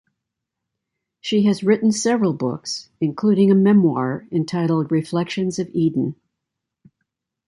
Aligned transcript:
She 1.19 1.43
has 1.43 1.63
written 1.63 1.91
several 1.91 2.33
books, 2.33 2.89
including 2.99 3.51
a 3.51 3.53
memoir 3.53 4.27
entitled 4.31 4.91
"Reflections 4.91 5.59
of 5.59 5.69
Eden". 5.75 6.15